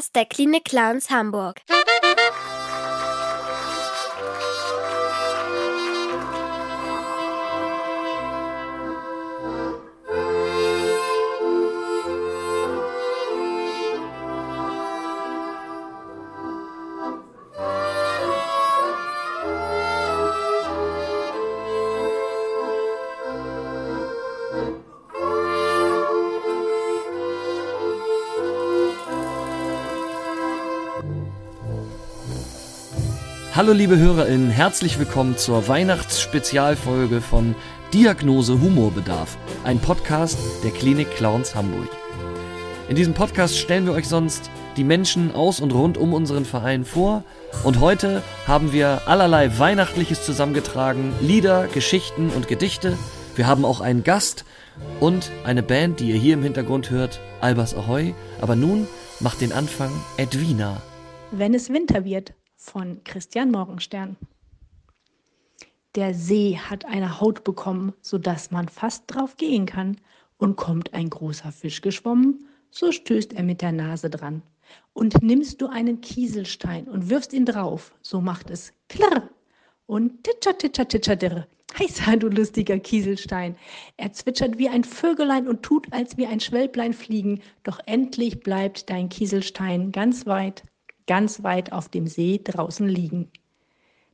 Podcast 0.00 0.16
der 0.16 0.24
Klinik 0.24 0.64
Clowns 0.64 1.10
Hamburg. 1.10 1.60
Hallo 33.60 33.74
liebe 33.74 33.98
HörerInnen, 33.98 34.48
herzlich 34.48 34.98
willkommen 34.98 35.36
zur 35.36 35.68
Weihnachtsspezialfolge 35.68 37.20
von 37.20 37.54
Diagnose 37.92 38.58
Humorbedarf, 38.58 39.36
ein 39.64 39.78
Podcast 39.80 40.38
der 40.64 40.70
Klinik 40.70 41.10
Clowns 41.10 41.54
Hamburg. 41.54 41.90
In 42.88 42.96
diesem 42.96 43.12
Podcast 43.12 43.58
stellen 43.58 43.84
wir 43.84 43.92
euch 43.92 44.08
sonst 44.08 44.50
die 44.78 44.82
Menschen 44.82 45.34
aus 45.34 45.60
und 45.60 45.74
rund 45.74 45.98
um 45.98 46.14
unseren 46.14 46.46
Verein 46.46 46.86
vor 46.86 47.22
und 47.62 47.80
heute 47.80 48.22
haben 48.46 48.72
wir 48.72 49.02
allerlei 49.04 49.58
Weihnachtliches 49.58 50.24
zusammengetragen, 50.24 51.12
Lieder, 51.20 51.66
Geschichten 51.66 52.30
und 52.30 52.48
Gedichte. 52.48 52.96
Wir 53.36 53.46
haben 53.46 53.66
auch 53.66 53.82
einen 53.82 54.04
Gast 54.04 54.46
und 55.00 55.30
eine 55.44 55.62
Band, 55.62 56.00
die 56.00 56.08
ihr 56.08 56.16
hier 56.16 56.32
im 56.32 56.42
Hintergrund 56.42 56.88
hört, 56.88 57.20
Albers 57.42 57.74
Ahoy. 57.74 58.14
Aber 58.40 58.56
nun 58.56 58.88
macht 59.20 59.42
den 59.42 59.52
Anfang 59.52 59.92
Edwina. 60.16 60.80
Wenn 61.30 61.52
es 61.52 61.68
Winter 61.68 62.06
wird 62.06 62.32
von 62.60 63.02
Christian 63.04 63.50
Morgenstern. 63.50 64.16
Der 65.94 66.14
See 66.14 66.58
hat 66.58 66.84
eine 66.84 67.18
Haut 67.18 67.42
bekommen, 67.42 67.94
so 68.02 68.18
dass 68.18 68.50
man 68.50 68.68
fast 68.68 69.04
drauf 69.06 69.36
gehen 69.36 69.66
kann. 69.66 69.96
Und 70.36 70.56
kommt 70.56 70.94
ein 70.94 71.10
großer 71.10 71.52
Fisch 71.52 71.82
geschwommen, 71.82 72.48
so 72.70 72.92
stößt 72.92 73.34
er 73.34 73.42
mit 73.42 73.60
der 73.60 73.72
Nase 73.72 74.08
dran. 74.08 74.42
Und 74.94 75.22
nimmst 75.22 75.60
du 75.60 75.66
einen 75.66 76.00
Kieselstein 76.00 76.88
und 76.88 77.10
wirfst 77.10 77.34
ihn 77.34 77.44
drauf, 77.44 77.94
so 78.00 78.22
macht 78.22 78.48
es 78.48 78.72
klirr 78.88 79.28
und 79.86 80.24
titscher, 80.24 80.56
titscher, 80.56 80.88
titscher, 80.88 81.16
dirr. 81.16 81.46
Heißer, 81.78 82.16
du 82.16 82.28
lustiger 82.28 82.78
Kieselstein. 82.78 83.56
Er 83.96 84.12
zwitschert 84.12 84.58
wie 84.58 84.68
ein 84.68 84.84
Vögelein 84.84 85.46
und 85.46 85.62
tut, 85.62 85.92
als 85.92 86.16
wie 86.16 86.26
ein 86.26 86.40
Schwälblein 86.40 86.94
fliegen. 86.94 87.42
Doch 87.64 87.80
endlich 87.86 88.40
bleibt 88.40 88.88
dein 88.88 89.08
Kieselstein 89.08 89.92
ganz 89.92 90.26
weit 90.26 90.62
ganz 91.10 91.42
weit 91.42 91.72
auf 91.72 91.88
dem 91.88 92.06
See 92.06 92.40
draußen 92.44 92.88
liegen. 92.88 93.32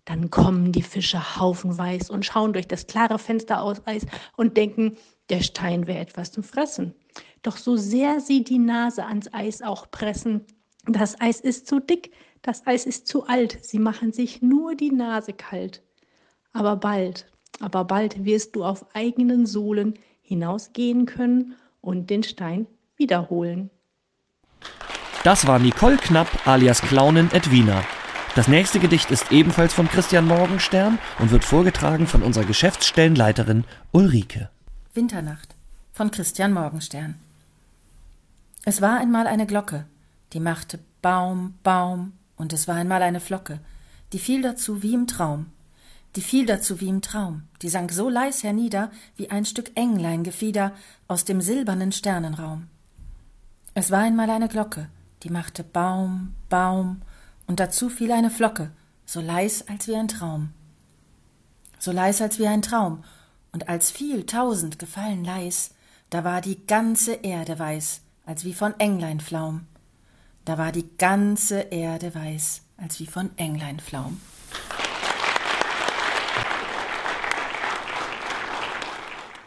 Dann 0.07 0.31
kommen 0.31 0.73
die 0.73 0.81
Fische 0.81 1.37
haufenweise 1.39 2.11
und 2.11 2.25
schauen 2.25 2.55
durch 2.55 2.67
das 2.67 2.87
klare 2.87 3.19
Fenster 3.19 3.61
aus 3.61 3.87
Eis 3.87 4.07
und 4.35 4.57
denken, 4.57 4.97
der 5.29 5.43
Stein 5.43 5.87
wäre 5.87 5.99
etwas 5.99 6.33
zum 6.33 6.43
Fressen. 6.43 6.95
Doch 7.43 7.59
so 7.59 7.77
sehr 7.77 8.21
sie 8.21 8.45
die 8.45 8.59
Nase 8.59 9.05
ans 9.05 9.29
Eis 9.35 9.61
auch 9.61 9.91
pressen, 9.91 10.47
das 10.87 11.21
Eis 11.21 11.39
ist 11.41 11.67
zu 11.67 11.81
dick, 11.81 12.13
das 12.41 12.67
Eis 12.67 12.87
ist 12.87 13.07
zu 13.07 13.27
alt, 13.27 13.59
sie 13.63 13.79
machen 13.79 14.13
sich 14.13 14.41
nur 14.41 14.75
die 14.75 14.91
Nase 14.91 15.35
kalt. 15.35 15.83
Aber 16.55 16.77
bald, 16.77 17.31
aber 17.61 17.85
bald 17.85 18.25
wirst 18.25 18.57
du 18.57 18.65
auf 18.65 18.87
eigenen 18.95 19.45
Sohlen 19.45 19.99
hinausgehen 20.23 21.05
können 21.05 21.57
und 21.83 22.09
den 22.09 22.23
Stein 22.23 22.67
wiederholen. 22.97 23.69
Das 25.27 25.45
war 25.49 25.59
Nicole 25.59 25.97
Knapp 25.97 26.47
alias 26.47 26.81
Clownin 26.81 27.29
Edwina. 27.33 27.85
Das 28.37 28.47
nächste 28.47 28.79
Gedicht 28.79 29.11
ist 29.11 29.33
ebenfalls 29.33 29.75
von 29.75 29.89
Christian 29.89 30.25
Morgenstern 30.25 31.01
und 31.19 31.33
wird 31.33 31.43
vorgetragen 31.43 32.07
von 32.07 32.23
unserer 32.23 32.45
Geschäftsstellenleiterin 32.45 33.65
Ulrike. 33.91 34.51
Winternacht 34.95 35.57
von 35.93 36.13
Christian 36.13 36.53
Morgenstern. 36.53 37.17
Es 38.65 38.81
war 38.81 39.01
einmal 39.01 39.27
eine 39.27 39.47
Glocke, 39.47 39.87
die 40.33 40.39
machte 40.39 40.79
Baum, 41.03 41.55
Baum, 41.65 42.13
und 42.37 42.53
es 42.53 42.69
war 42.69 42.77
einmal 42.77 43.03
eine 43.03 43.19
Flocke, 43.19 43.59
die 44.13 44.21
fiel 44.21 44.43
dazu 44.43 44.85
wie 44.85 44.95
im 44.95 45.09
Traum. 45.09 45.47
Die 46.15 46.23
fiel 46.23 46.47
dazu 46.47 46.81
wie 46.81 46.89
im 46.89 47.03
Traum, 47.03 47.43
die 47.63 47.69
sank 47.69 47.91
so 47.91 48.09
leis 48.09 48.45
hernieder 48.45 48.93
wie 49.17 49.29
ein 49.33 49.45
Stück 49.45 49.73
Engleingefieder 49.75 50.71
aus 51.09 51.25
dem 51.25 51.41
silbernen 51.41 51.91
Sternenraum. 51.91 52.69
Es 53.75 53.91
war 53.91 54.03
einmal 54.05 54.31
eine 54.31 54.47
Glocke, 54.47 54.89
die 55.23 55.31
machte 55.31 55.65
Baum, 55.65 56.35
Baum, 56.49 57.03
und 57.47 57.61
dazu 57.61 57.89
fiel 57.89 58.13
eine 58.13 58.31
Flocke, 58.31 58.71
so 59.05 59.21
leis 59.21 59.67
als 59.69 59.87
wie 59.89 59.97
ein 59.97 60.09
Traum. 60.09 60.51
So 61.79 61.93
leis 61.93 62.21
als 62.21 62.39
wie 62.39 62.47
ein 62.47 62.63
Traum, 62.63 63.05
und 63.53 63.69
als 63.69 63.91
fiel 63.91 64.27
tausend 64.27 64.79
gefallen 64.79 65.25
leis, 65.25 65.71
da 66.11 66.25
war 66.25 66.41
die 66.41 66.67
ganze 66.67 67.15
Erde 67.15 67.59
weiß, 67.59 68.01
als 68.27 68.45
wie 68.45 68.55
von 68.55 68.79
Engleinflaum. 68.79 69.67
Da 70.45 70.59
war 70.59 70.73
die 70.73 70.89
ganze 70.99 71.61
Erde 71.61 72.15
weiß, 72.15 72.63
als 72.77 73.01
wie 73.01 73.07
von 73.07 73.31
Engleinflaum. 73.37 74.21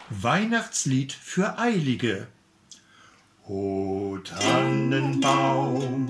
Weihnachtslied 0.09 1.13
für 1.13 1.59
Eilige 1.59 2.27
O 3.51 4.15
Tannenbaum, 4.23 6.07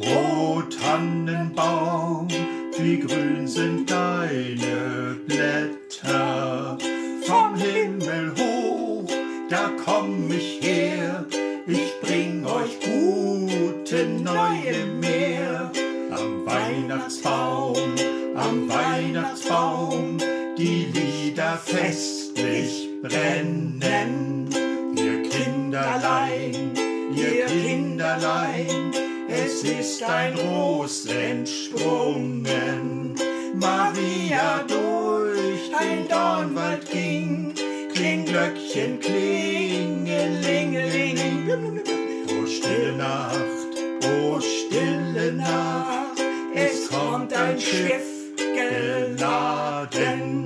o 0.00 0.60
Tannenbaum, 0.68 2.28
wie 2.76 3.00
grün 3.00 3.46
sind 3.46 3.90
deine 3.90 5.16
Blätter. 5.26 6.76
Vom 7.22 7.54
Himmel 7.56 8.34
hoch, 8.36 9.10
da 9.48 9.70
komm 9.82 10.30
ich 10.30 10.60
her, 10.60 11.24
ich 11.66 11.94
bring 12.02 12.44
euch 12.44 12.78
gute 12.80 14.06
neue 14.22 14.84
mehr. 15.00 15.72
Am 16.10 16.44
Weihnachtsbaum, 16.44 17.94
am 18.36 18.68
Weihnachtsbaum, 18.68 20.18
die 20.58 20.84
Lieder 20.92 21.56
festlich 21.56 22.90
brennen 23.00 23.78
Kinderlein, 25.68 26.72
ihr 27.14 27.44
Kinderlein, 27.44 28.90
es 29.28 29.62
ist 29.62 30.02
ein 30.02 30.34
Ros 30.38 31.04
entsprungen. 31.04 33.14
Maria 33.54 34.64
durch 34.66 35.70
den 35.78 36.08
Dornwald 36.08 36.90
ging, 36.90 37.52
Klingglöckchen 37.92 38.98
klingelingeling. 38.98 41.82
O 42.30 42.46
stille 42.46 42.96
Nacht, 42.96 43.76
o 44.06 44.40
stille 44.40 45.34
Nacht, 45.34 46.18
es 46.54 46.88
kommt 46.88 47.34
ein 47.34 47.60
Schiff 47.60 48.06
geladen 48.38 50.37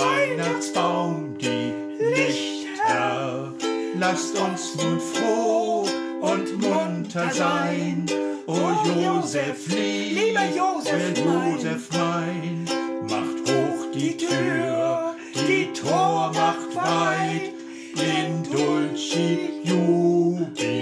Weihnachtsbaum 0.00 1.36
die 1.38 1.72
Lichter. 1.98 3.52
Lasst 3.98 4.34
uns 4.38 4.74
nun 4.76 4.98
froh 4.98 5.86
und 6.22 6.58
munter 6.58 7.30
sein. 7.30 8.06
O 8.46 8.56
Josef 8.98 9.68
lieb, 9.68 10.14
lieber 10.14 10.46
Josef, 10.56 11.18
Josef 11.18 11.88
mein, 11.92 12.64
macht 13.02 13.38
hoch 13.46 13.90
die 13.94 14.16
Tür, 14.16 15.14
die 15.34 15.70
Tor 15.72 16.32
macht 16.34 16.74
weit, 16.74 17.52
in 17.94 18.42
Dulci 18.50 19.60
Jubilo. 19.62 20.79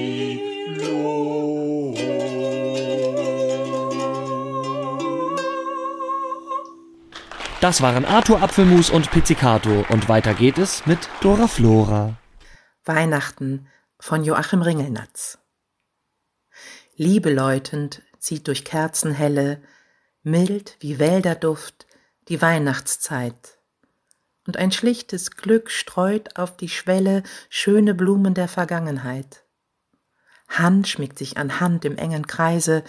Das 7.61 7.83
waren 7.83 8.05
Arthur 8.05 8.41
Apfelmus 8.41 8.89
und 8.89 9.11
Pizzicato 9.11 9.85
und 9.89 10.09
weiter 10.09 10.33
geht 10.33 10.59
es 10.59 10.87
mit 10.87 11.09
Dora 11.21 11.49
Flora. 11.49 12.17
Weihnachten 12.85 13.67
von 13.99 14.23
Joachim 14.23 14.63
Ringelnatz. 14.63 15.39
Liebe 16.95 17.35
läutend 17.35 18.03
zieht 18.21 18.47
durch 18.47 18.65
Kerzenhelle, 18.65 19.61
mild 20.23 20.77
wie 20.79 21.01
Wälderduft, 21.01 21.89
die 22.29 22.41
Weihnachtszeit. 22.41 23.59
Und 24.47 24.57
ein 24.57 24.71
schlichtes 24.71 25.33
Glück 25.33 25.73
streut 25.73 26.39
auf 26.39 26.57
die 26.57 26.69
Schwelle 26.69 27.25
schöne 27.49 27.93
Blumen 27.93 28.35
der 28.35 28.47
Vergangenheit. 28.47 29.45
Hand 30.49 30.87
schmiegt 30.87 31.19
sich 31.19 31.37
an 31.39 31.59
Hand 31.59 31.85
im 31.85 31.99
engen 31.99 32.29
Kreise, 32.29 32.85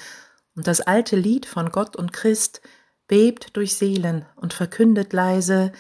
und 0.56 0.68
das 0.68 0.80
alte 0.80 1.16
Lied 1.16 1.48
von 1.48 1.72
Gott 1.72 1.96
und 1.96 2.14
Christ 2.14 2.62
bebt 3.10 3.58
durch 3.58 3.76
Seelen 3.76 4.26
und 4.38 4.54
verkündet 4.54 5.12
leise, 5.12 5.74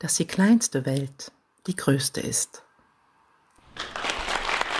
dass 0.00 0.16
die 0.16 0.26
kleinste 0.26 0.84
Welt 0.84 1.30
die 1.68 1.76
größte 1.76 2.20
ist. 2.20 2.64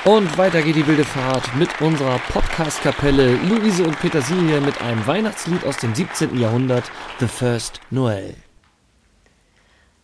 Und 0.05 0.39
weiter 0.39 0.63
geht 0.63 0.77
die 0.77 0.87
wilde 0.87 1.05
Fahrt 1.05 1.55
mit 1.57 1.81
unserer 1.81 2.19
Podcast-Kapelle 2.31 3.35
Luise 3.49 3.85
und 3.85 3.99
Petersilie 4.01 4.61
mit 4.61 4.81
einem 4.81 5.07
Weihnachtslied 5.07 5.65
aus 5.65 5.77
dem 5.79 5.95
17. 5.95 6.39
Jahrhundert, 6.39 6.85
The 7.19 7.27
First 7.27 7.81
Noel. 7.91 8.35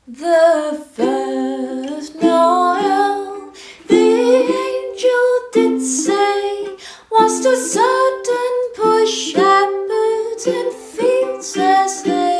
The 0.06 0.76
first 0.94 2.20
Noel, 2.20 3.52
the 3.88 3.94
angel 3.94 5.50
did 5.54 5.80
say, 5.80 6.76
was 7.08 7.40
to 7.42 7.56
certain 7.56 8.56
poor 8.74 9.06
shepherds 9.06 10.46
in 10.46 10.81
princess 11.42 12.31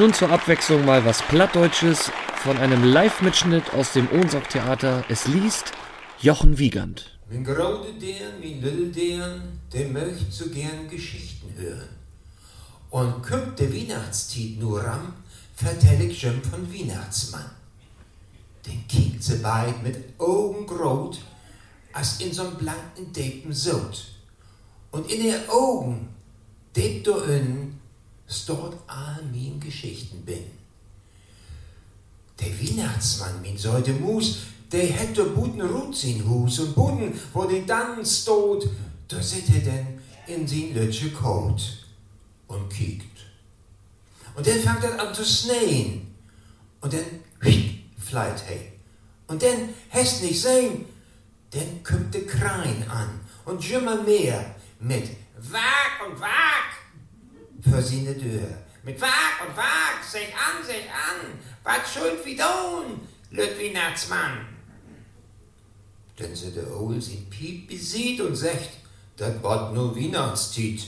nun 0.00 0.14
zur 0.14 0.30
Abwechslung 0.30 0.86
mal 0.86 1.04
was 1.04 1.20
Plattdeutsches 1.20 2.10
von 2.36 2.56
einem 2.56 2.84
Live-Mitschnitt 2.84 3.74
aus 3.74 3.92
dem 3.92 4.08
Ohnsorg-Theater. 4.10 5.04
Es 5.10 5.26
liest 5.26 5.72
Jochen 6.22 6.56
Wiegand. 6.56 7.18
Mein 7.30 7.44
graude 7.44 7.92
deren, 8.00 8.40
little 8.40 8.86
deren, 8.86 9.60
der 9.70 9.88
möcht 9.88 10.32
so 10.32 10.48
gern 10.48 10.88
Geschichten 10.88 11.52
hören. 11.54 11.90
Und 12.88 13.22
kommt 13.22 13.58
der 13.58 13.70
Weihnachtstiet 13.74 14.58
nur 14.58 14.82
ran, 14.82 15.12
vertell 15.54 16.00
ich 16.00 16.22
Jim 16.22 16.42
von 16.42 16.72
Weihnachtsmann. 16.72 17.50
Den 18.66 18.88
kickt 18.88 19.22
sie 19.22 19.36
beid 19.36 19.82
mit 19.82 20.18
Augen 20.18 20.66
grot, 20.66 21.18
als 21.92 22.22
in 22.22 22.32
so'n 22.32 22.54
blanken 22.56 23.12
Depen 23.12 23.52
Sot. 23.52 24.14
Und 24.92 25.12
in 25.12 25.26
ihr 25.26 25.40
Augen, 25.52 26.08
det 26.74 27.06
do 27.06 27.18
innen, 27.18 27.69
stort 28.30 28.76
all 28.86 29.22
min 29.32 29.58
Geschichten 29.60 30.22
bin. 30.24 30.44
Der 32.38 32.48
Weihnachtsmann, 32.48 33.42
min 33.42 33.58
sollte 33.58 33.92
Mus, 33.92 34.38
der 34.72 34.86
hätte 34.86 35.24
buten 35.24 35.60
Rut 35.60 36.02
in 36.04 36.26
Hus 36.28 36.60
und 36.60 36.74
buten, 36.74 37.12
wo 37.32 37.44
die 37.44 37.66
dann 37.66 38.04
stot, 38.06 38.68
da 39.08 39.20
sit 39.20 39.50
er 39.50 39.60
denn 39.60 40.00
in 40.26 40.46
sin 40.46 40.74
lütsche 40.74 41.10
Kot 41.10 41.86
und 42.46 42.70
kiekt. 42.70 43.06
Und 44.36 44.46
dann 44.46 44.60
fängt 44.60 44.84
er 44.84 45.00
an 45.00 45.14
zu 45.14 45.24
sneen. 45.24 46.14
Und 46.80 46.92
dann 46.92 47.04
fleit 47.98 48.42
hey. 48.46 48.72
Und 49.26 49.42
dann 49.42 49.68
häst 49.88 50.22
nicht 50.22 50.40
sein, 50.40 50.84
dann 51.50 51.82
kommt 51.82 52.14
der 52.14 52.26
Krein 52.26 52.84
an 52.88 53.20
und 53.44 53.62
jümmer 53.62 54.02
mehr 54.02 54.54
mit 54.78 55.10
Wag 55.36 56.08
und 56.08 56.20
Wag 56.20 56.79
für 57.62 57.82
seine 57.82 58.16
Tür. 58.18 58.48
Mit 58.82 59.00
Wag 59.00 59.46
und 59.46 59.56
Wag, 59.56 60.02
sech 60.02 60.32
an, 60.34 60.64
sech 60.64 60.88
an, 60.90 61.38
was 61.62 61.92
schuld 61.92 62.24
wie 62.24 62.36
don, 62.36 63.00
Lüt 63.30 63.58
Weihnachtsmann. 63.58 64.46
Denn 66.18 66.34
se 66.34 66.50
der 66.50 66.76
Ohl 66.76 67.00
sin 67.00 67.28
Piep 67.30 67.68
besieht 67.68 68.20
und 68.20 68.36
sagt, 68.36 68.70
dat 69.16 69.42
wat 69.42 69.74
nur 69.74 69.94
Weihnachtstiet. 69.94 70.86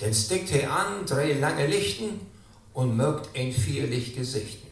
Denn 0.00 0.14
steckt 0.14 0.50
he 0.50 0.64
an 0.64 1.06
drei 1.06 1.32
lange 1.34 1.66
Lichten 1.66 2.20
und 2.74 2.96
mögt 2.96 3.36
ein 3.36 3.52
vierlich 3.52 4.14
Gesichten. 4.14 4.68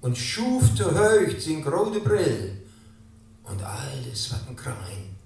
Und 0.00 0.18
schuf 0.18 0.74
zu 0.74 0.90
höcht 0.90 1.40
sin 1.40 1.62
grode 1.62 2.00
Brill 2.00 2.62
und 3.44 3.62
alles 3.62 4.32
wat 4.32 4.48
ein 4.48 4.56
Krein 4.56 5.16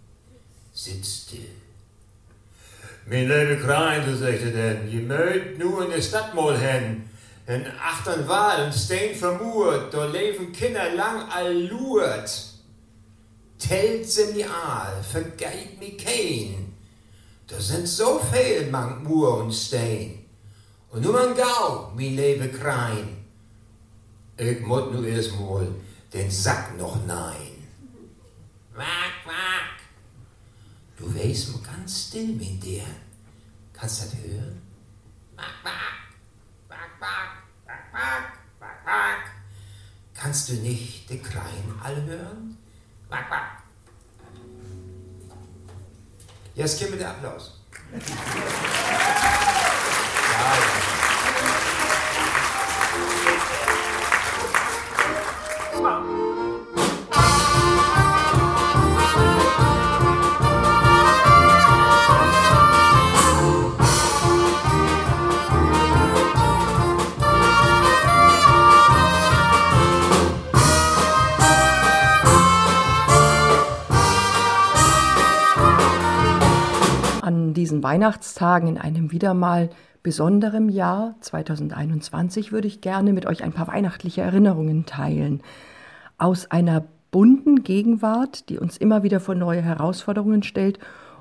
sitzt 0.75 1.29
still. 1.29 1.66
Mein 3.09 3.29
liebe 3.29 3.59
Krein, 3.65 4.05
du 4.05 4.17
sagte 4.17 4.51
denn, 4.51 4.89
je 4.91 5.01
mögt 5.01 5.61
nur 5.61 5.85
in 5.85 5.91
der 5.93 6.03
Stadt 6.03 6.35
mal 6.35 6.59
hin, 6.59 7.09
in 7.47 7.65
achtern 7.81 8.27
Wahl 8.27 8.65
und 8.65 8.75
Stein 8.75 9.15
vermurt, 9.15 9.95
da 9.95 10.07
leben 10.07 10.51
Kinder 10.53 10.93
lang 10.93 11.31
allurt. 11.31 12.29
Tellt 13.61 14.11
sie 14.11 14.33
mi 14.33 14.43
all, 14.43 15.05
vergeit 15.05 15.79
mi 15.79 15.97
kein. 15.97 16.75
Da 17.47 17.61
sind 17.61 17.87
so 17.87 18.19
viel 18.19 18.69
mang 18.73 19.05
Mur 19.05 19.39
und 19.39 19.53
Stein. 19.53 20.25
Und 20.91 21.03
nur 21.03 21.13
man 21.13 21.37
gau, 21.37 21.93
mi 21.95 22.09
lebe 22.09 22.49
Krein. 22.49 23.25
Ich 24.37 24.61
mut 24.67 24.93
nu 24.93 25.05
erst 25.05 25.39
mal 25.39 25.69
den 26.13 26.29
Sack 26.29 26.77
noch 26.77 26.99
nein. 27.07 27.69
Wack. 28.75 29.16
Du 30.97 31.15
weißt 31.15 31.53
mal 31.53 31.63
ganz 31.63 32.09
still 32.09 32.29
mit 32.29 32.63
dir. 32.63 32.85
Kannst 33.73 34.03
das 34.03 34.15
hören? 34.15 34.63
Wack. 35.37 35.53
Wack, 36.69 37.01
wack. 38.87 39.31
Kannst 40.15 40.49
du 40.49 40.55
nicht 40.55 41.11
den 41.11 41.23
Kleinen 41.23 41.79
all 41.83 42.03
hören? 42.05 42.57
Jetzt 46.55 46.81
kommt 46.81 46.99
der 46.99 47.11
Applaus. 47.11 47.61
Ja, 50.33 50.57
ja. 55.79 56.26
An 77.27 77.55
diesen 77.55 77.83
Weihnachtstagen 77.83 78.69
in 78.69 78.79
einem 78.79 79.11
wieder 79.11 79.35
mal 79.35 79.71
besonderem 80.05 80.69
Jahr 80.69 81.17
2021 81.23 82.53
würde 82.53 82.69
ich 82.69 82.81
gerne 82.81 83.13
mit 83.13 83.27
euch 83.27 83.43
ein 83.43 83.53
paar 83.53 83.67
weihnachtliche 83.67 84.21
Erinnerungen 84.21 84.87
teilen. 84.87 85.43
Aus 86.19 86.53
einer 86.53 86.85
bunten 87.11 87.65
Gegenwart, 87.65 88.49
die 88.49 88.61
uns 88.61 88.77
immer 88.77 89.03
wieder 89.03 89.19
vor 89.19 89.35
neue 89.35 89.61
Herausforderungen 89.61 90.45
stellt 90.45 90.79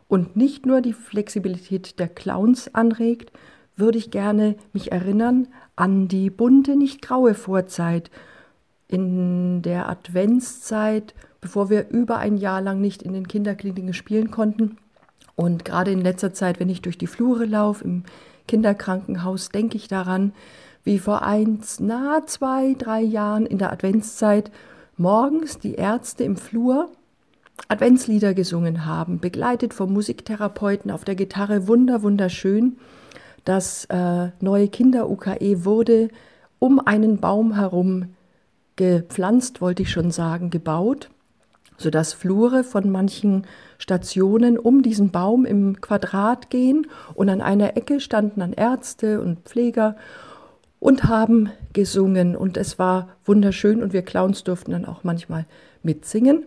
und 0.08 0.36
nicht 0.36 0.68
nur 0.68 0.82
die 0.82 0.94
Flexibilität 0.94 1.98
der 1.98 2.10
Clowns 2.10 2.76
anregt, 2.76 3.32
würde 3.76 3.98
ich 3.98 4.12
gerne 4.12 4.58
mich 4.74 4.92
erinnern 4.92 5.48
an 5.76 6.08
die 6.08 6.30
bunte, 6.30 6.76
nicht 6.76 7.02
graue 7.02 7.34
Vorzeit 7.34 8.12
in 8.88 9.64
der 9.64 9.90
Adventszeit, 9.90 11.16
bevor 11.42 11.72
wir 11.72 11.90
über 11.90 12.20
ein 12.20 12.38
Jahr 12.38 12.62
lang 12.62 12.80
nicht 12.80 13.02
in 13.02 13.14
den 13.14 13.28
Kinderkliniken 13.28 13.96
spielen 13.96 14.30
konnten. 14.30 14.78
Und 15.36 15.66
gerade 15.66 15.92
in 15.92 16.02
letzter 16.02 16.34
Zeit, 16.34 16.60
wenn 16.60 16.70
ich 16.70 16.82
durch 16.82 16.98
die 16.98 17.08
Flure 17.08 17.46
laufe, 17.46 17.84
im 17.84 18.04
Kinderkrankenhaus, 18.48 19.50
denke 19.50 19.78
ich 19.78 19.88
daran, 19.88 20.34
wie 20.84 21.00
vor 21.00 21.24
eins, 21.24 21.80
na 21.80 22.26
zwei, 22.26 22.76
drei 22.78 23.02
Jahren 23.02 23.46
in 23.46 23.58
der 23.58 23.72
Adventszeit 23.72 24.52
morgens 24.98 25.60
die 25.60 25.74
Ärzte 25.74 26.24
im 26.24 26.38
Flur 26.38 26.90
Adventslieder 27.68 28.34
gesungen 28.34 28.86
haben, 28.86 29.20
begleitet 29.20 29.74
vom 29.74 29.94
Musiktherapeuten 29.94 30.92
auf 30.92 31.06
der 31.06 31.16
Gitarre, 31.16 31.68
wunder, 31.68 32.04
wunderschön. 32.04 32.78
Das 33.46 33.86
äh, 33.86 34.30
neue 34.42 34.68
Kinder-UKE 34.68 35.66
wurde 35.66 36.10
um 36.60 36.80
einen 36.80 37.18
Baum 37.18 37.56
herum 37.56 38.16
gepflanzt, 38.76 39.62
wollte 39.62 39.84
ich 39.84 39.92
schon 39.92 40.12
sagen, 40.12 40.50
gebaut, 40.50 41.10
sodass 41.78 42.14
Flure 42.14 42.64
von 42.64 42.90
manchen 42.90 43.46
Stationen 43.78 44.58
um 44.58 44.82
diesen 44.82 45.12
Baum 45.12 45.46
im 45.46 45.82
Quadrat 45.82 46.50
gehen 46.50 46.88
und 47.14 47.30
an 47.30 47.42
einer 47.42 47.76
Ecke 47.78 48.00
standen 48.00 48.40
dann 48.40 48.54
Ärzte 48.54 49.22
und 49.22 49.40
Pfleger 49.42 49.96
und 50.80 51.06
haben 51.06 51.50
gesungen 51.74 52.36
und 52.36 52.58
es 52.58 52.78
war 52.80 53.10
wunderschön 53.26 53.82
und 53.82 53.94
wir 53.94 54.04
Clowns 54.04 54.44
durften 54.44 54.72
dann 54.72 54.86
auch 54.86 55.04
manchmal 55.04 55.46
mitsingen. 55.84 56.46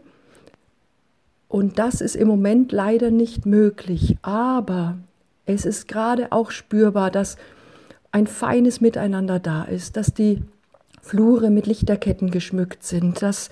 Und 1.48 1.78
das 1.78 2.00
ist 2.00 2.14
im 2.14 2.28
Moment 2.28 2.72
leider 2.72 3.10
nicht 3.10 3.46
möglich, 3.46 4.16
aber 4.22 4.98
es 5.46 5.64
ist 5.64 5.88
gerade 5.88 6.30
auch 6.30 6.50
spürbar, 6.50 7.10
dass 7.10 7.36
ein 8.12 8.26
feines 8.26 8.80
Miteinander 8.80 9.38
da 9.38 9.64
ist, 9.64 9.96
dass 9.96 10.12
die 10.12 10.42
Flure 11.00 11.50
mit 11.50 11.66
Lichterketten 11.66 12.30
geschmückt 12.30 12.84
sind, 12.84 13.22
dass 13.22 13.48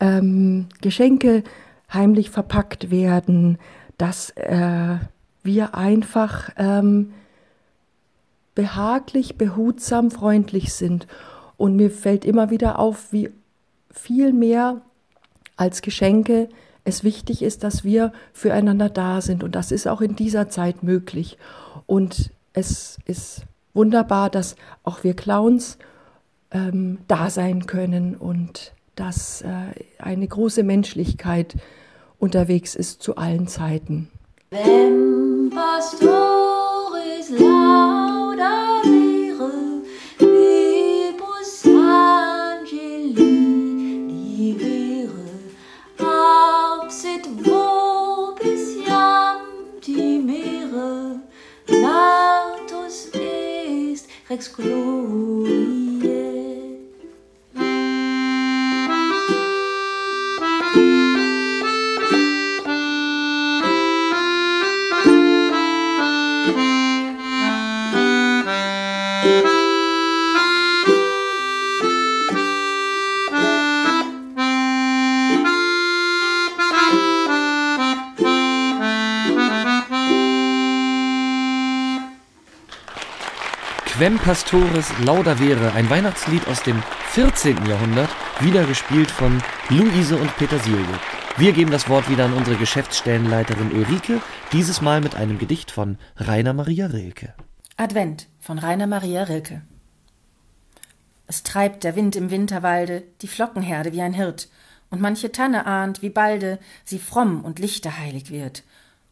ähm, 0.00 0.66
Geschenke 0.80 1.44
heimlich 1.92 2.30
verpackt 2.30 2.90
werden, 2.90 3.58
dass 3.98 4.30
äh, 4.30 4.96
wir 5.42 5.74
einfach 5.74 6.50
ähm, 6.56 7.12
behaglich, 8.54 9.36
behutsam, 9.36 10.10
freundlich 10.10 10.72
sind. 10.72 11.06
Und 11.56 11.76
mir 11.76 11.90
fällt 11.90 12.24
immer 12.24 12.50
wieder 12.50 12.78
auf, 12.78 13.12
wie 13.12 13.30
viel 13.90 14.32
mehr 14.32 14.80
als 15.56 15.82
Geschenke 15.82 16.48
es 16.84 17.04
wichtig 17.04 17.42
ist, 17.42 17.64
dass 17.64 17.84
wir 17.84 18.12
füreinander 18.32 18.88
da 18.88 19.20
sind. 19.20 19.42
Und 19.42 19.54
das 19.54 19.70
ist 19.70 19.86
auch 19.86 20.00
in 20.00 20.16
dieser 20.16 20.48
Zeit 20.48 20.82
möglich. 20.82 21.38
Und 21.86 22.30
es 22.52 22.98
ist 23.06 23.42
wunderbar, 23.72 24.30
dass 24.30 24.56
auch 24.82 25.04
wir 25.04 25.14
Clowns 25.14 25.78
ähm, 26.50 26.98
da 27.08 27.30
sein 27.30 27.66
können 27.66 28.16
und 28.16 28.72
dass 28.96 29.42
äh, 29.42 29.48
eine 29.98 30.26
große 30.26 30.62
Menschlichkeit 30.62 31.56
unterwegs 32.18 32.74
ist 32.74 33.02
zu 33.02 33.16
allen 33.16 33.46
Zeiten. 33.48 34.08
Wenn 34.50 35.50
Pastores 35.50 37.30
lauda 37.30 38.82
vere, 38.82 39.82
libus 40.20 41.64
angeli 41.66 43.24
libere, 44.08 45.28
absit 45.98 47.26
vobis 47.44 48.86
jam 48.86 49.40
timere, 49.80 51.20
natus 51.68 53.10
est 53.12 54.08
rex 54.30 54.52
glorie. 54.54 55.83
Quem 84.04 84.18
Pastores 84.18 84.92
Lauda 84.98 85.36
Vere, 85.36 85.72
ein 85.72 85.88
Weihnachtslied 85.88 86.46
aus 86.46 86.62
dem 86.62 86.82
14. 87.12 87.64
Jahrhundert, 87.64 88.10
wieder 88.40 88.66
gespielt 88.66 89.10
von 89.10 89.42
Luise 89.70 90.18
und 90.18 90.36
Petersilie. 90.36 91.00
Wir 91.38 91.52
geben 91.52 91.70
das 91.70 91.88
Wort 91.88 92.10
wieder 92.10 92.26
an 92.26 92.34
unsere 92.34 92.58
Geschäftsstellenleiterin 92.58 93.72
Ulrike, 93.72 94.20
dieses 94.52 94.82
Mal 94.82 95.00
mit 95.00 95.14
einem 95.14 95.38
Gedicht 95.38 95.70
von 95.70 95.96
Rainer 96.18 96.52
Maria 96.52 96.88
Rilke. 96.88 97.32
Advent 97.78 98.26
von 98.40 98.58
Rainer 98.58 98.86
Maria 98.86 99.22
Rilke. 99.22 99.62
Es 101.26 101.42
treibt 101.42 101.82
der 101.82 101.96
Wind 101.96 102.14
im 102.14 102.30
Winterwalde 102.30 103.04
die 103.22 103.28
Flockenherde 103.28 103.94
wie 103.94 104.02
ein 104.02 104.12
Hirt, 104.12 104.50
und 104.90 105.00
manche 105.00 105.32
Tanne 105.32 105.64
ahnt, 105.64 106.02
wie 106.02 106.10
balde 106.10 106.58
sie 106.84 106.98
fromm 106.98 107.42
und 107.42 107.58
lichterheilig 107.58 108.30
wird, 108.30 108.64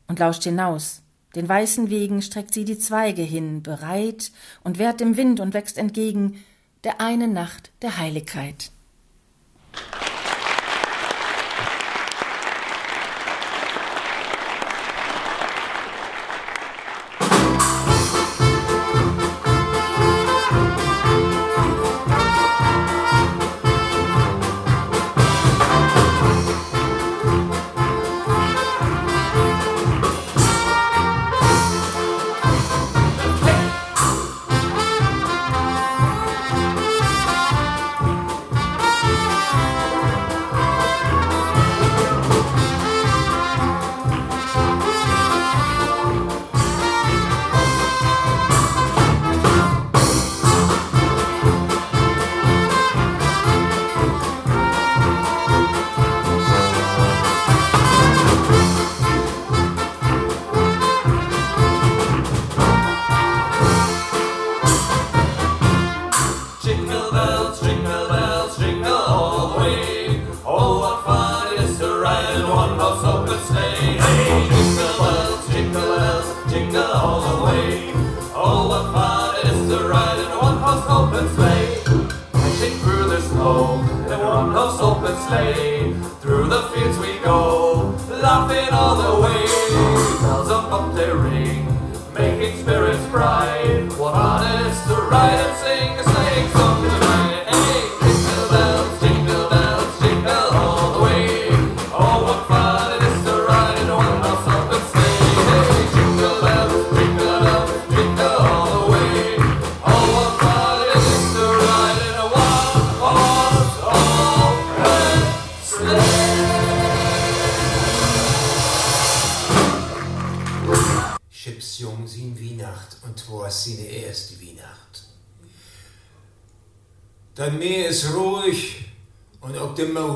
und 0.06 0.18
lauscht 0.18 0.42
hinaus, 0.42 1.01
den 1.34 1.48
weißen 1.48 1.90
Wegen 1.90 2.22
streckt 2.22 2.52
sie 2.54 2.64
die 2.64 2.78
Zweige 2.78 3.22
hin, 3.22 3.62
bereit 3.62 4.32
und 4.64 4.78
wehrt 4.78 5.00
dem 5.00 5.16
Wind 5.16 5.40
und 5.40 5.54
wächst 5.54 5.78
entgegen 5.78 6.42
der 6.84 7.00
eine 7.00 7.28
Nacht 7.28 7.70
der 7.80 7.98
Heiligkeit. 7.98 8.70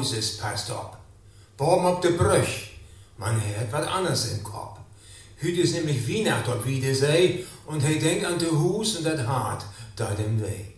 Moses 0.06 0.36
passt 0.36 0.70
ab. 0.70 1.00
Boben 1.56 1.84
auf 1.84 2.00
der 2.00 2.10
Brüch, 2.10 2.70
man 3.18 3.34
hört 3.34 3.72
was 3.72 3.88
anderes 3.88 4.32
im 4.32 4.44
Kopf. 4.44 4.78
Heute 5.42 5.62
ist 5.62 5.74
nämlich 5.74 6.08
Weihnacht 6.08 6.48
auf 6.48 6.64
Wiedersee 6.64 7.44
und 7.66 7.82
er 7.82 7.96
denkt 7.96 8.24
an 8.24 8.38
de 8.38 8.50
Hus 8.50 8.96
und 8.96 9.04
das 9.04 9.26
Hart 9.26 9.64
da 9.96 10.14
dem 10.14 10.40
Weg. 10.40 10.76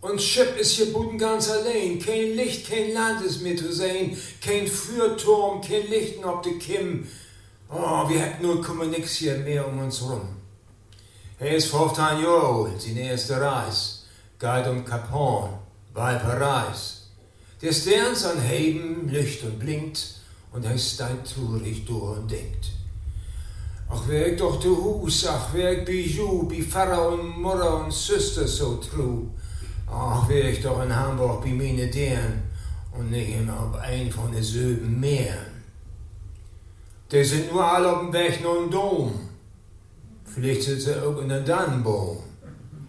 Und 0.00 0.20
Schiff 0.20 0.56
ist 0.58 0.72
hier 0.72 0.92
Buden 0.92 1.16
ganz 1.16 1.48
allein. 1.48 2.00
Kein 2.00 2.34
Licht, 2.34 2.68
kein 2.68 2.92
Land 2.92 3.24
ist 3.24 3.42
mehr 3.42 3.56
zu 3.56 3.72
sehen. 3.72 4.16
Kein 4.44 4.66
Fürturm, 4.66 5.60
kein 5.60 5.88
Licht 5.88 6.24
auf 6.24 6.42
de 6.42 6.58
Kim. 6.58 7.06
Oh, 7.68 8.08
wir 8.08 8.18
hätten 8.20 8.42
nur 8.42 8.64
kummer 8.64 8.86
nix 8.86 9.14
hier 9.16 9.36
mehr 9.36 9.68
um 9.68 9.78
uns 9.78 10.02
rum. 10.02 10.22
Er 11.38 11.54
ist 11.54 11.68
15 11.70 12.20
Jahre 12.20 12.64
alt, 12.64 12.82
seine 12.82 13.02
erste 13.02 13.40
Reis. 13.40 14.06
Geht 14.40 14.66
um 14.66 14.84
Cap 14.84 15.12
Horn, 15.12 15.50
bei 15.94 16.14
Paris. 16.16 16.99
Der 17.62 17.72
Sterns 17.74 18.24
an 18.24 18.40
Heben 18.40 19.10
Licht 19.10 19.42
und 19.44 19.58
blinkt 19.58 20.14
und 20.50 20.64
er 20.64 20.78
steigt 20.78 21.34
turig 21.34 21.84
durch 21.84 22.18
und 22.18 22.30
denkt. 22.30 22.70
Ach, 23.90 24.08
wär 24.08 24.32
ich 24.32 24.38
doch 24.38 24.58
de 24.58 24.70
Hus, 24.70 25.26
ach, 25.26 25.52
wär 25.52 25.78
ich 25.78 25.84
Bijou, 25.84 26.44
bi 26.44 26.62
Pfarrer 26.62 27.10
und 27.12 27.38
Mutter 27.38 27.84
und 27.84 27.92
Süster 27.92 28.48
so 28.48 28.76
true. 28.76 29.26
Ach, 29.86 30.26
wär 30.26 30.48
ich 30.48 30.62
doch 30.62 30.82
in 30.82 30.94
Hamburg 30.94 31.44
bi 31.44 31.50
meine 31.50 31.88
Deren 31.88 32.44
und 32.96 33.10
nicht 33.10 33.36
immer 33.36 33.60
auf 33.60 33.74
ein 33.78 34.10
von 34.10 34.32
den 34.32 34.42
Söben 34.42 34.98
Meeren. 34.98 35.62
Die 37.12 37.24
sind 37.24 37.52
nur 37.52 37.64
alle 37.64 37.94
auf 37.94 38.00
dem 38.04 38.12
Weg 38.14 38.42
nach 38.42 38.54
dem 38.54 38.70
Dom. 38.70 39.12
Vielleicht 40.24 40.62
sind 40.62 40.80
sie 40.80 40.94
auch 40.94 41.20
in 41.20 41.28
der 41.28 41.40
Dannenbaum. 41.40 42.20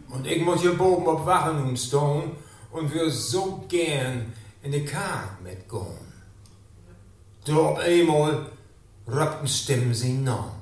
Und 0.09 0.25
ich 0.25 0.41
muss 0.41 0.61
hier 0.61 0.79
oben 0.79 1.07
auf 1.07 1.25
Wachen 1.25 1.61
und 1.61 1.77
stehen 1.77 2.31
und 2.71 2.93
wir 2.93 3.09
so 3.09 3.65
gern 3.67 4.31
in 4.63 4.71
die 4.71 4.85
Karte 4.85 5.41
mitgehen. 5.43 6.11
Da 7.45 7.55
auf 7.55 7.79
einmal 7.79 8.51
rückten 9.07 9.47
Stimmen 9.47 9.93
sie 9.93 10.13
nach. 10.13 10.53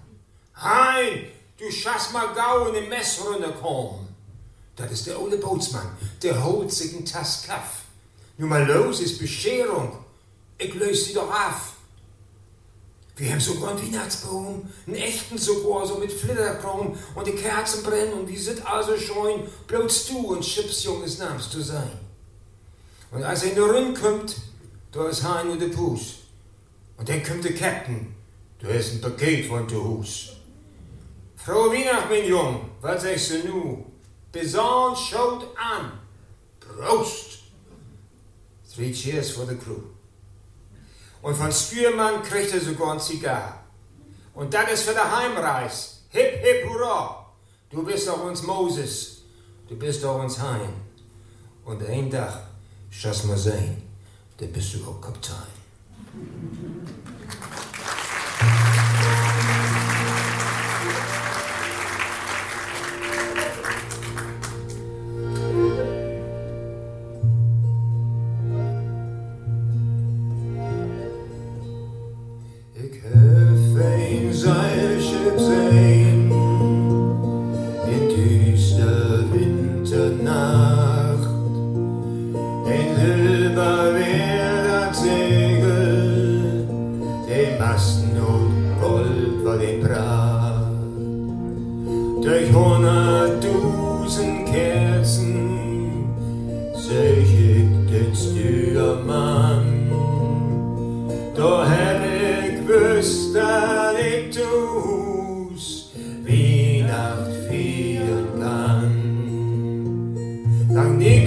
Hein, 0.55 1.25
du 1.57 1.71
schaffst 1.71 2.13
mal 2.13 2.33
gau 2.33 2.67
in 2.67 2.75
den 2.75 2.89
Mess 2.89 3.19
runterkommen. 3.25 4.07
Das 4.75 4.91
ist 4.91 5.07
der 5.07 5.21
Ole 5.21 5.37
Bootsmann, 5.37 5.89
der 6.23 6.41
holt 6.43 6.71
sich 6.71 6.95
einen 6.95 7.05
Tass 7.05 7.43
Kaff. 7.43 7.81
Nur 8.37 8.47
mal 8.47 8.65
los 8.65 9.01
ist 9.01 9.19
Bescherung. 9.19 9.97
Ich 10.57 10.73
löse 10.73 11.05
sie 11.05 11.13
doch 11.13 11.29
auf. 11.29 11.73
Wir 13.17 13.31
haben 13.33 13.41
sogar 13.41 13.71
einen 13.71 13.81
Weihnachtsbaum, 13.81 14.69
einen 14.87 14.95
echten 14.95 15.37
sogar, 15.37 15.85
so 15.85 15.97
mit 15.97 16.09
Flitterkron 16.09 16.97
und 17.15 17.27
die 17.27 17.33
Kerzen 17.33 17.83
brennen 17.83 18.13
und 18.13 18.29
wir 18.29 18.39
sind 18.39 18.65
also 18.65 18.97
schon 18.97 19.43
bloß 19.67 20.07
du 20.07 20.19
und 20.19 20.41
Chipsjunges 20.41 21.17
Namens 21.17 21.49
zu 21.49 21.61
sein. 21.61 21.91
Und 23.11 23.23
als 23.23 23.43
er 23.43 23.49
in 23.49 23.55
der 23.55 23.65
Rund 23.65 23.99
kommt, 23.99 24.35
da 24.91 25.07
ist 25.07 25.23
Hein 25.23 25.49
und 25.49 25.61
der 25.61 25.69
Puss. 25.69 26.19
Und 26.97 27.07
dann 27.09 27.23
kommt 27.23 27.43
der 27.43 27.55
Captain, 27.55 28.13
da 28.59 28.67
ist 28.69 28.93
ein 28.93 29.01
Paket 29.01 29.47
von 29.47 29.67
zu 29.67 29.83
Hus. 29.83 30.33
Frohe 31.35 31.71
Weihnacht, 31.71 32.09
mein 32.09 32.25
Jung, 32.25 32.69
was 32.81 33.01
sagst 33.01 33.31
du 33.31 33.47
nu? 33.47 33.85
Besan 34.31 34.95
schaut 34.95 35.47
an. 35.57 35.91
Prost! 36.59 37.39
Three 38.75 38.93
cheers 38.93 39.31
for 39.31 39.45
the 39.45 39.55
crew. 39.55 39.81
Und 41.21 41.35
von 41.35 41.51
Spürmann 41.51 42.21
kriegt 42.21 42.53
er 42.53 42.61
sogar 42.61 42.93
ein 42.93 42.99
Zigar. 42.99 43.63
Und 44.33 44.53
das 44.53 44.71
ist 44.71 44.83
für 44.83 44.93
der 44.93 45.17
Heimreis. 45.17 46.03
Hip, 46.09 46.39
hip, 46.41 46.69
hurra! 46.69 47.25
Du 47.69 47.83
bist 47.83 48.07
doch 48.07 48.23
uns 48.23 48.43
Moses. 48.43 49.23
Du 49.67 49.75
bist 49.75 50.03
doch 50.03 50.21
uns 50.21 50.39
Hein. 50.39 50.73
Und 51.65 51.83
ein 51.83 52.09
Tag, 52.09 52.48
schaffst 52.89 53.25
mal 53.25 53.37
sein, 53.37 53.81
da 54.37 54.45
bist 54.45 54.73
du 54.75 54.85
auch 54.85 55.01
Kapitän. 55.01 55.35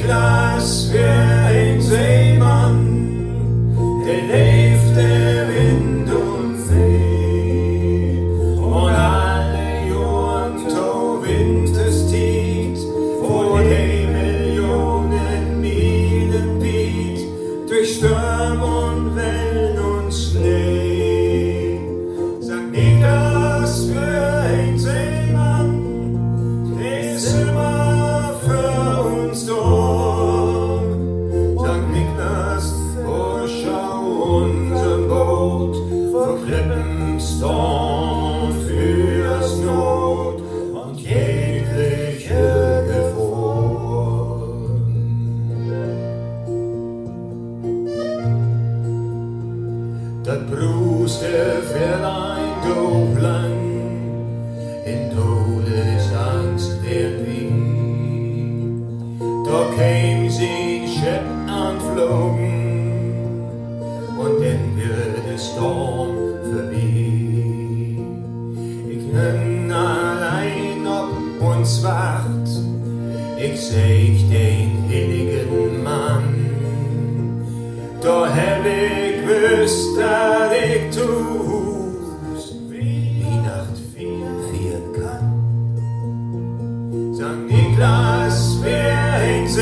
dla 0.02 0.58
świata. 0.60 1.31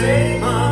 Wär 0.03 0.43
ein 0.43 0.70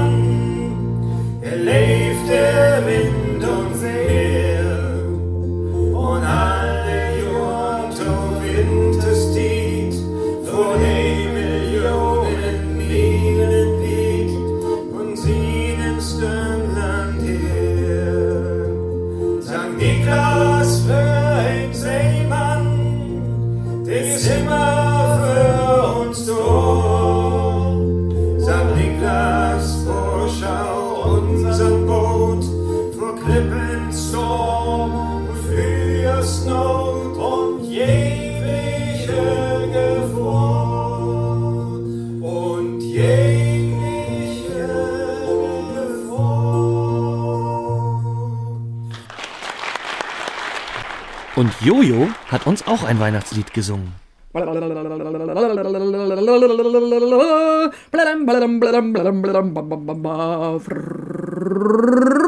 Und 51.38 51.52
Jojo 51.62 52.08
hat 52.26 52.48
uns 52.48 52.66
auch 52.66 52.82
ein 52.82 52.98
Weihnachtslied 52.98 53.54
gesungen. 53.54 53.94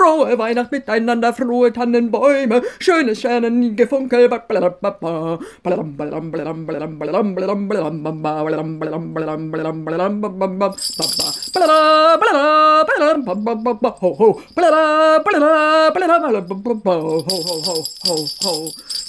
Frohe 0.01 0.39
Weihnacht 0.39 0.71
miteinander, 0.71 1.35
frohe 1.35 1.73
Tannenbäume, 1.73 2.63
schönes 2.79 3.19
Sternengefunkel. 3.19 4.31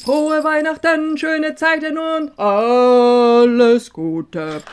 Frohe 0.03 0.43
Weihnachten, 0.43 1.15
schöne 1.15 1.53
Zeiten 1.53 1.99
und 1.99 2.31
alles 2.39 3.93
Gute. 3.93 4.63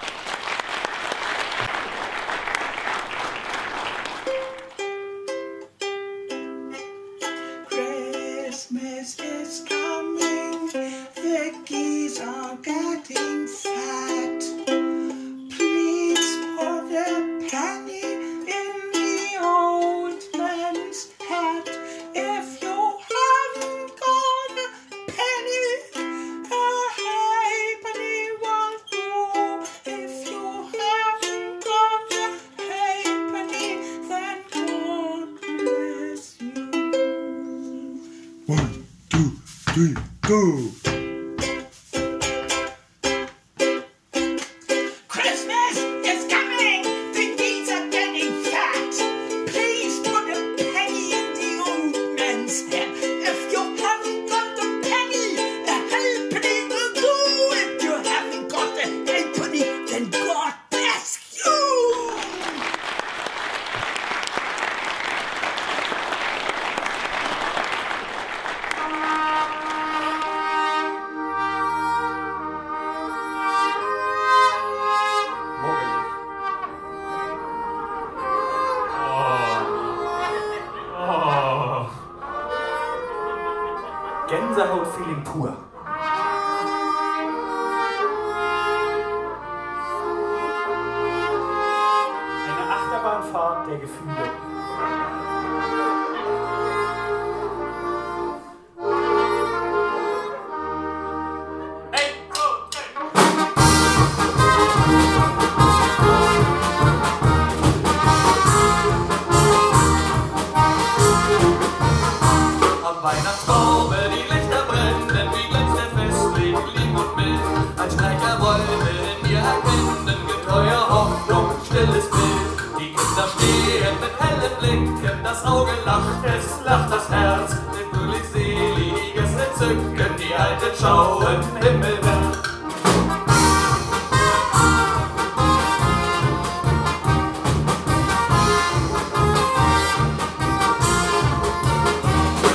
Auge 125.49 125.73
lacht, 125.87 126.25
es 126.27 126.65
lacht 126.65 126.93
das 126.93 127.09
Herz. 127.09 127.57
Mit 127.73 127.87
fröhlich 127.91 128.25
seliges 128.33 129.31
Entzücken, 129.45 130.11
die 130.19 130.35
Alten 130.35 130.73
schauen 130.79 131.41
himmelwärts. 131.63 132.39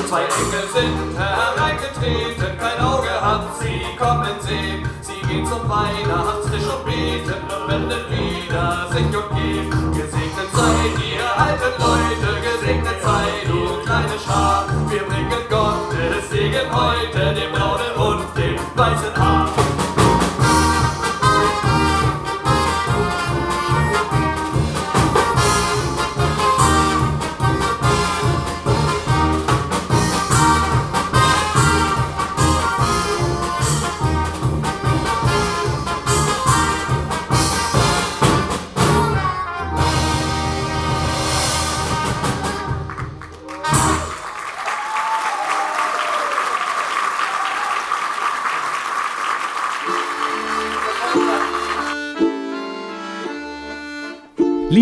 Zwei 0.07 0.21
Engel 0.21 0.67
sind 0.75 1.17
hereingetreten, 1.17 2.57
kein 2.59 2.79
Auge 2.85 3.09
hat 3.09 3.45
sie 3.59 3.81
kommen 3.97 4.39
sehen. 4.41 4.87
Sie 5.01 5.19
gehen 5.27 5.45
zum 5.47 5.67
Weihnachtstisch 5.67 6.67
und 6.69 6.85
beten 6.85 7.41
und 7.49 7.67
wenden 7.71 8.03
wieder 8.11 8.87
sich 8.91 9.17
und 9.17 9.29
gehen. 9.35 9.69
Gesegnet 9.93 10.49
seid 10.53 10.95
ihr 11.01 11.25
alten 11.35 11.73
Leute, 11.81 12.22
Heute 16.71 17.33
dem 17.33 17.51
braunen 17.51 17.95
und 17.97 18.37
dem 18.37 18.55
weißen 18.75 19.15
Haar. 19.15 19.62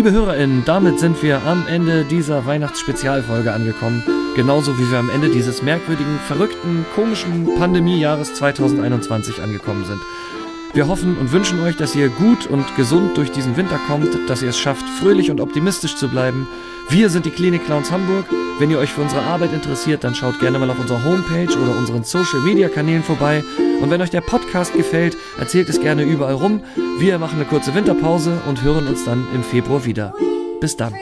Liebe 0.02 0.16
HörerInnen, 0.16 0.64
damit 0.64 0.98
sind 0.98 1.22
wir 1.22 1.44
am 1.44 1.64
Ende 1.68 2.04
dieser 2.04 2.44
Weihnachtsspezialfolge 2.44 3.52
angekommen. 3.52 4.02
Genauso 4.34 4.76
wie 4.76 4.90
wir 4.90 4.98
am 4.98 5.08
Ende 5.08 5.28
dieses 5.28 5.62
merkwürdigen, 5.62 6.18
verrückten, 6.26 6.84
komischen 6.92 7.48
Pandemiejahres 7.56 8.34
2021 8.34 9.40
angekommen 9.40 9.84
sind. 9.84 10.00
Wir 10.74 10.88
hoffen 10.88 11.16
und 11.18 11.30
wünschen 11.30 11.62
euch, 11.62 11.76
dass 11.76 11.94
ihr 11.94 12.08
gut 12.08 12.48
und 12.48 12.64
gesund 12.74 13.16
durch 13.16 13.30
diesen 13.30 13.56
Winter 13.56 13.78
kommt, 13.86 14.08
dass 14.28 14.42
ihr 14.42 14.48
es 14.48 14.58
schafft, 14.58 14.84
fröhlich 14.98 15.30
und 15.30 15.40
optimistisch 15.40 15.94
zu 15.94 16.08
bleiben. 16.08 16.48
Wir 16.88 17.08
sind 17.08 17.24
die 17.24 17.30
Klinik 17.30 17.64
Clowns 17.64 17.92
Hamburg. 17.92 18.24
Wenn 18.58 18.72
ihr 18.72 18.80
euch 18.80 18.90
für 18.90 19.02
unsere 19.02 19.22
Arbeit 19.22 19.52
interessiert, 19.52 20.02
dann 20.02 20.16
schaut 20.16 20.40
gerne 20.40 20.58
mal 20.58 20.68
auf 20.68 20.80
unserer 20.80 21.04
Homepage 21.04 21.56
oder 21.56 21.78
unseren 21.78 22.02
Social 22.02 22.40
Media 22.40 22.68
Kanälen 22.68 23.04
vorbei. 23.04 23.44
Und 23.82 23.90
wenn 23.90 24.00
euch 24.00 24.10
der 24.10 24.20
Podcast 24.20 24.74
gefällt, 24.74 25.16
erzählt 25.38 25.68
es 25.68 25.80
gerne 25.80 26.04
überall 26.04 26.34
rum. 26.34 26.60
Wir 27.00 27.18
machen 27.18 27.34
eine 27.34 27.44
kurze 27.44 27.74
Winterpause 27.74 28.40
und 28.48 28.62
hören 28.62 28.86
uns 28.86 29.04
dann 29.04 29.26
im 29.34 29.42
Februar 29.42 29.84
wieder. 29.84 30.14
Bis 30.60 30.76
dann. 30.76 30.94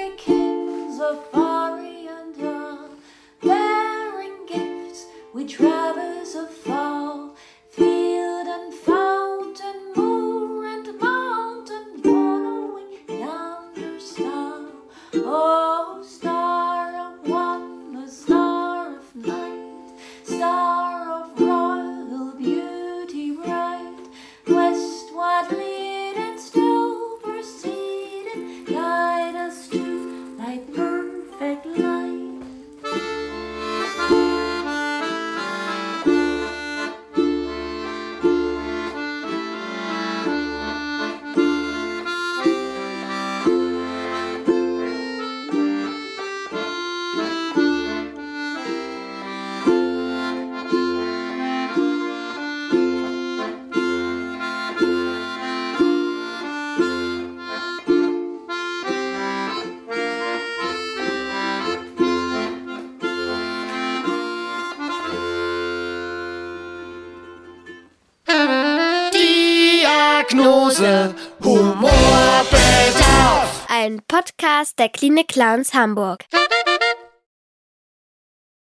Der 74.81 74.89
Klinik 74.89 75.29
Clowns 75.29 75.75
Hamburg. 75.75 76.25